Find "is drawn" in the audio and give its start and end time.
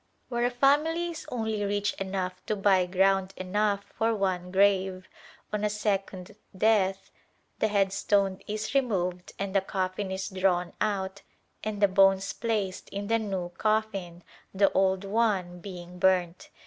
10.09-10.73